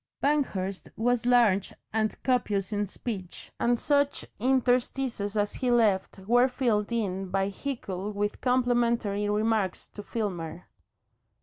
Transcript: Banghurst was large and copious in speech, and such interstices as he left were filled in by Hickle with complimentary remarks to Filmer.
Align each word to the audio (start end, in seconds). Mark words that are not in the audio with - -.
Banghurst 0.19 0.87
was 0.97 1.27
large 1.27 1.75
and 1.93 2.15
copious 2.23 2.73
in 2.73 2.87
speech, 2.87 3.51
and 3.59 3.79
such 3.79 4.25
interstices 4.39 5.37
as 5.37 5.53
he 5.53 5.69
left 5.69 6.17
were 6.27 6.47
filled 6.47 6.91
in 6.91 7.29
by 7.29 7.49
Hickle 7.49 8.11
with 8.11 8.41
complimentary 8.41 9.29
remarks 9.29 9.85
to 9.89 10.01
Filmer. 10.01 10.63